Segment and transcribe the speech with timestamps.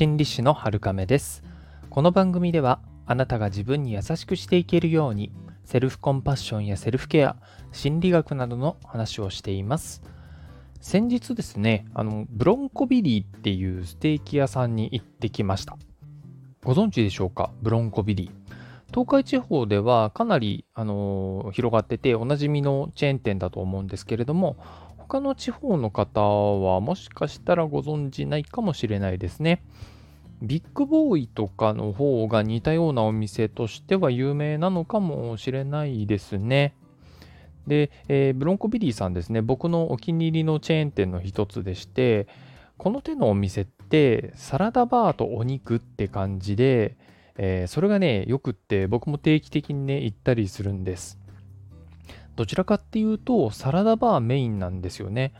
[0.00, 1.42] 心理師の春亀です。
[1.90, 5.30] この番組ではあなたが自分に優しくしていけるように
[5.66, 7.36] セルフコンパッションやセルフケア
[7.70, 10.02] 心理学などの話をしています。
[10.80, 15.76] 先日ですねあのブロンコビリーっていうステーキ屋さんに行ってきました。
[16.64, 17.50] ご存知でしょうか？
[17.60, 18.30] ブロンコビリー。
[18.92, 24.56] 東海地方ではかなり、あの、広がってておなじみのチェーン店だと思うんですけれども
[25.10, 29.60] 他の地方の方はもしかしたらご存じないかもしれないですね。
[30.40, 36.76] ビッグボーイとかの方が似たようなお店としては有名なのかもしれないですね。
[37.66, 42.28] で、えー、ブロンコビリーさんですね、僕のお気に入りのチェーン店の一つでして、
[42.78, 46.96] この手のお店ってサラダバーとお肉って感じで、
[47.36, 51.19] えー、それがね、よくって僕も定期的にね、行ったりするんです。
[52.40, 55.34] どちらかっていうとサラダバーメインなんですよね。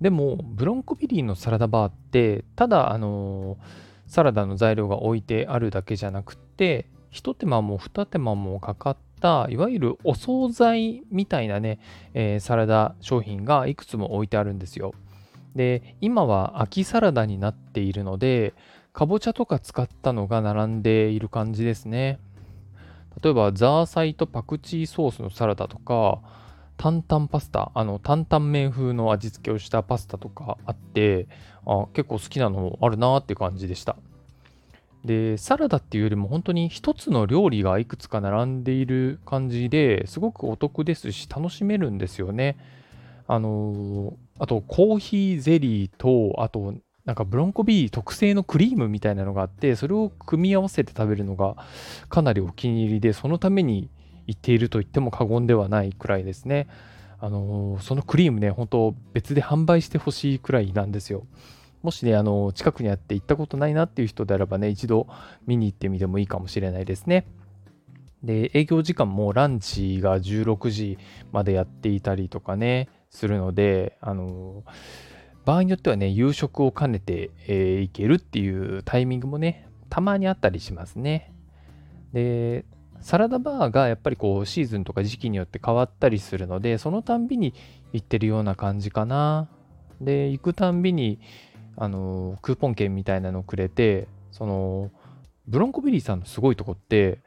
[0.00, 3.58] でもブロンコビリーのサラダバーってただあの
[4.06, 11.78] サラダの材料が置いてあるだけじゃなくって一手間も二手間もかかったいわゆるお惣菜みたいなね、
[12.14, 14.94] えー、サラダ商品がいくつも置いてあるんですよ。
[15.54, 18.54] で今は秋サラダになっているので
[18.94, 22.20] かぼちゃとか使ったのが並んでいる感じですね。
[23.20, 26.20] 例えば、ザーサイとパクチーソースのサラダとか、
[26.76, 31.28] 担々パスタ、あの、担々麺風の味付けをしたパスタとかあって、
[31.66, 33.96] あ結構好きなのあるなって感じでした。
[35.04, 42.56] で、サラダっていうよりも本当に一つの料理がいくつか並んでいる感じですごくお得ですし楽しめるんですよね。
[43.26, 46.74] あのあとコーヒーゼリーと、あと
[47.04, 51.56] なんかブロンコビー特製のクリームみたいなのがあって、それを組み合わせて食べるのが
[52.08, 53.90] かなりお気に入りで、そのために
[54.26, 56.68] 行っていると言っても過言ではないくらいですね。
[57.18, 61.26] あのー、そのクリームね、本当別で販売してほしいくらいなんですよ。
[61.82, 65.08] もしね、あのー、近くにあって行ったことないなっていう人であればね、一度
[65.46, 67.26] 見に行ってみてもいいかもしれないですね。
[68.22, 70.98] で、営業時間もランチが16時
[71.32, 75.11] までやっていたりとかね、するので、あのー
[75.44, 81.32] 場合によってはね、夕食を兼ねて、えー、いけるっていうタイミングもね、たまにあったりしますね。
[82.12, 82.64] で、
[83.00, 87.54] サラダバーがやっぱりこうシーズンとか時期によって変わったりするので、そのたんびに
[87.92, 89.48] 行ってるような感じかな。
[90.00, 91.18] で、行くたんびに、
[91.76, 94.90] あの、クーポン券みたいなのくれて、その、
[95.48, 97.20] ブロンコビリーさんのすごいとこって、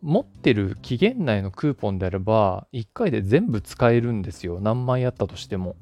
[0.00, 4.60] 持ってる期限内のクーポンであれば、1回で全部使えるんですよ。
[4.60, 5.76] 何枚あったとしても。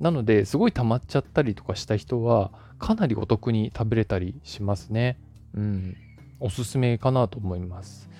[0.00, 5.18] なので、すごい溜まっちゃったりとかした人は、かなりお得に食べれたりしますね。
[5.54, 5.96] うん。
[6.40, 8.10] おすすめかなと思います。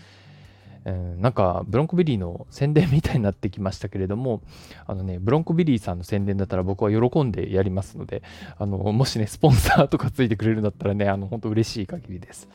[1.19, 4.41] なんか、ブロンコビリーの宣伝みたいになってきましたけれども、
[4.87, 8.22] あのね、ブロンコビリーさんの宣伝だったら僕は喜んでやりますので、
[8.56, 12.48] あの、もしね、スポンサーとかついてくれるんだったらね、あの、本当嬉しい限りです。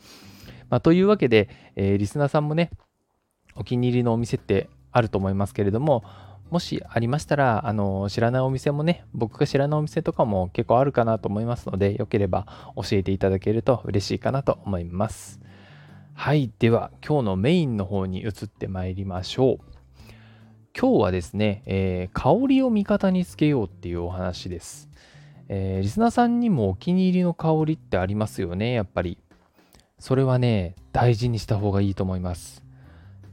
[0.70, 2.72] まあ、というわけで、えー、リスナーさんもね、
[3.56, 6.06] お気に入りのお店ってあると思いますけれども、
[6.52, 12.46] もしありましたら、あの、知らないお店もね、僕が知らないお店とかも結構あるかなと思いますので、よければ
[12.76, 15.40] 教えていただけると嬉しいかなと思います。
[16.14, 16.52] はい。
[16.60, 19.60] では、今日のメインの方に移ってまいりましょう。
[20.78, 24.90] 今日はですね、えー、香りを味方につけようっていうお話です。
[25.48, 29.18] えー、リスナーさんにもお気に入りの香りってありますよね、やっぱり。
[30.00, 32.62] それはね、大事にした方がいいと思います。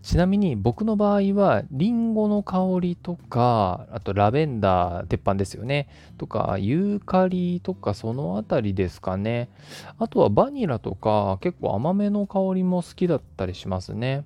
[0.08, 5.86] ちなみに僕の場合は、リンゴの香りとか、あとラベンダー、鉄板ですよね。
[6.16, 9.50] とか、ユーカリとか、そのあたりですかね。
[9.98, 14.24] あとはバニラとか、結構甘めの香りも好きだったりしますね。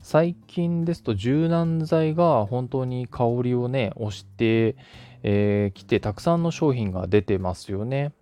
[0.00, 4.76] 最近ですと柔軟剤が本当に香りをね、押してき、
[5.22, 8.12] えー、て、たくさんの商品が出てますよね。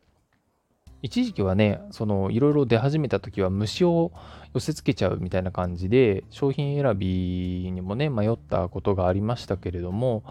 [1.04, 4.10] 一時期はね、そのいろいろ出始めた時は虫を
[4.54, 10.24] 寄せ付けちゃうみたいな感じで、商品選びにもね、迷ったことがありましたけれども、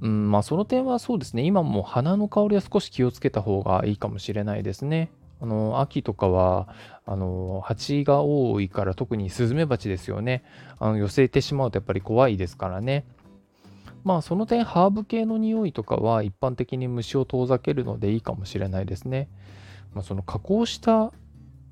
[0.00, 5.10] うん、まあその点はそうですね、今も花の香りは少し気をつけた方がいいかもしれないですね。
[5.40, 6.68] あの、秋とかは、
[7.04, 10.44] あの、蜂が多いから特にスズメバチですよね。
[10.78, 13.04] あの寄せてしまうとやっぱり怖いですからね。
[14.04, 19.28] まあその点ハーブ系の匂いとかは一般的に虫を遠ざけるのでいいかもしれないですね。
[19.98, 21.12] まあ、その加工した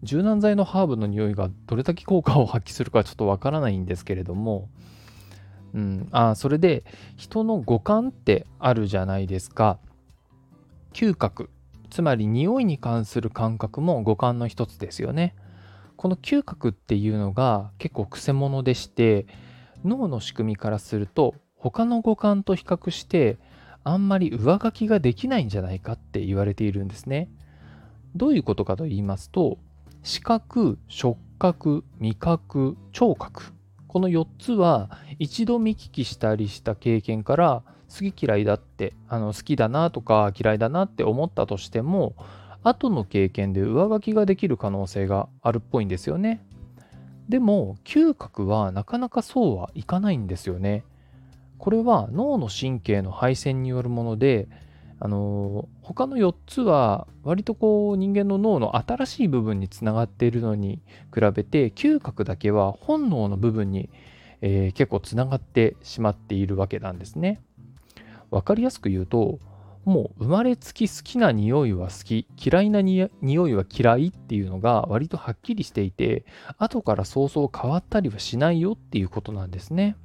[0.03, 4.69] 柔軟剤のハーブの匂いがどれだけ効果を発揮するかちょっとわからないんですけれども、
[5.75, 6.83] うん、あそれで
[7.17, 9.79] 人の五感ってあるじゃないですか
[10.93, 11.51] 嗅覚
[11.89, 15.37] つまり匂いに関する感覚も五感の一つですよね
[15.95, 19.29] この嗅覚っていうのが結構くせ者でして
[19.85, 23.39] 脳の仕組みからすると他の五感と比較して
[23.85, 27.31] あんまり上書きができないんじゃないかって言われているんですね。
[28.17, 29.59] どういうことかと言いますと
[30.03, 33.53] 視覚触覚味覚聴覚
[33.89, 42.15] この4つは一度見聞きしたりした経験から好き嫌いだってあの好きだなとか嫌いだなって思ったとしても
[42.63, 46.45] 後の経験で上書きができる可能性があるっぽいんですよね。
[47.29, 50.85] でも嗅覚はなかなかそうはいかないんですよね。
[51.59, 54.49] これは脳の神経の配線によるもので
[54.99, 60.81] あの他の4つは割とこう人間の脳の新しい部分につながっているのに
[61.15, 63.91] 比べて嗅覚だけは本能の部分に、
[64.41, 67.43] えー、結構つながってしまっているわけなんですね。
[68.31, 69.39] わかりやすく言うと
[69.85, 76.25] もう生まれつき好きな匂いは好き嫌いな匂いは嫌いっていうのが割とはっきりしていて
[76.59, 79.97] 後からそうそう変わったりはしないよっていうことなんですね。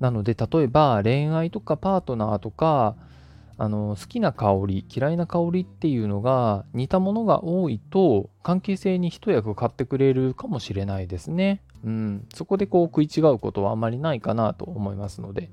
[0.00, 2.96] なので例えば恋愛とかパートナーとか
[3.62, 11.62] あの好きな香り嫌いな香りっていうのが似たものが多いと関係性に一役買ってくれるかもしれないですね。
[11.84, 15.48] うん、そこでこう食い違うことはあまりないかなと思いますので。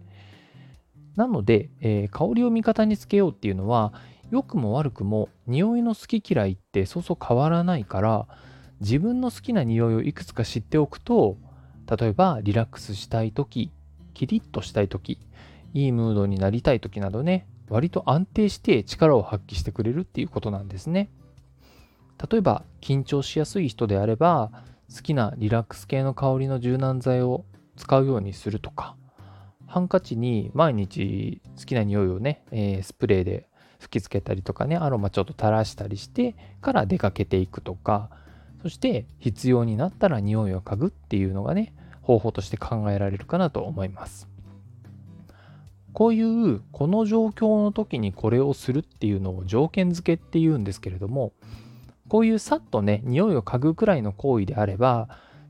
[1.17, 3.93] なので、えー、香りを味方につけようっていうのは
[4.31, 8.25] 良くも悪くも匂いの好き嫌いってそうそう変わらないから
[8.79, 11.37] 自分の好きな匂いをいくつか知っておくと
[11.85, 13.69] 例えばリラックスしたい時
[14.15, 15.19] キリッとしたい時
[15.75, 21.09] いいムードになりたい時などね割と安定して力を発揮してくれるっていうことなんですね。
[22.29, 24.51] 例えば緊張しやすい人であれば
[24.93, 27.45] 好きなリラックス系の香りの柔軟剤を
[27.77, 28.97] 使うようにするとか
[29.67, 33.47] ハンカチに毎日好きな匂いをね、えー、スプレーで
[33.79, 38.09] 吹きつけたりとかねアロマちょっと垂らしたりしてから出かけていくとか
[38.61, 44.28] そして必要になったら匂いを嗅ぐっていうのがね方法として考えられるかなと思います。
[45.93, 51.33] こういうこの状況の時にこれをするっていうのを条件付けっていうんですけれども
[52.07, 55.09] こういうさっとね匂いを嗅ぐくらいの行為であれば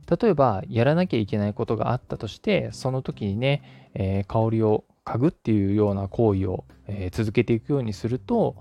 [0.10, 8.56] 例えばやらなきゃいけないことがあったとしてその時にね、えー、香りを嗅ぐっていうような行為を、えー、続けていくようにすると、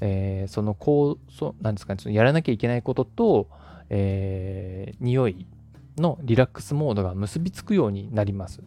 [0.00, 3.48] えー、そのこうそなんですかねそのやらなきゃいけないことと、
[3.88, 5.46] えー、匂い
[5.96, 8.62] のリラックスモードが結びつくようになります。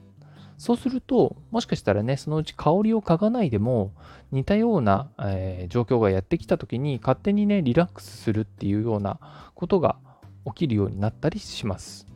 [0.58, 3.94] そうすると、もしかしたらね、そのうち香りを嗅がないでも、
[4.32, 9.20] 似たような、えー、状況がやってきた時に、勝手にね、リラックスするっていうような
[9.54, 9.98] ことが
[10.46, 12.08] 起きるようになったりします。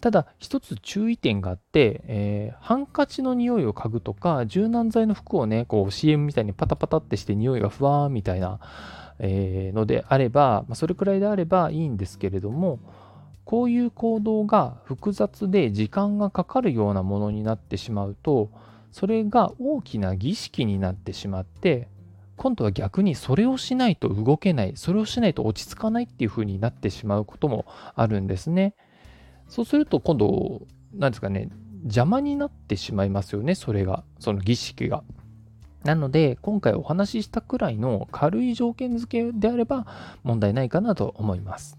[0.00, 8.60] ただ、一つ注意点があって、えー、ハンカチの匂いを嗅ぐとか、柔軟剤の服をね、こう CM みたいにパタパタってして匂いがふわーみたいな、
[9.18, 12.78] えー、のであれば、まあ、それくらいであればいいんですけれども、
[13.48, 18.50] こういう行動が複雑で時間がかかるようなものになってしまうと
[18.92, 21.88] それが大きな儀式になってしまって
[22.36, 27.64] 今度は逆にそれをしないと動けないそれをしないと落ち着かないっていう風になってしまうことも
[27.94, 28.74] あるんですね。
[29.48, 31.48] そうすると今度何ですかね
[31.84, 35.04] 邪魔になってしまいますよねそれがその儀式が。
[35.84, 39.86] なので今回お話ししたくらいの軽い条件付けであれば
[40.22, 41.78] 問題ないかなと思います。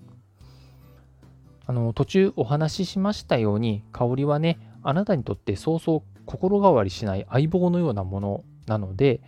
[1.69, 9.21] あの途中お話ししましたように香りはねあなたにとってそうそう心変わりしない相棒のようなものなので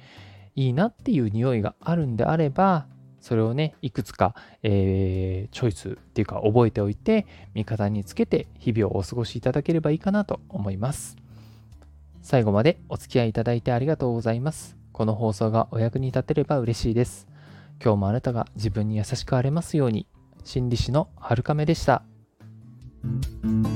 [0.55, 2.88] いいなっていう匂いがあるんであれば
[3.19, 4.33] それをねいくつか、
[4.63, 11.17] えー、チョイスっていうか覚えておいて味方につけて日々をお過ごしいただければいいかなと思います。
[12.24, 14.75] 最後までお付き合いいただいてありがとうございます。
[14.93, 17.27] この放送がお役に立てれば嬉しいです。
[17.79, 20.07] 今日もあなたが自分に優しくあれますように。
[20.43, 22.01] 心理師のはるかめでした。
[23.03, 23.71] Thank you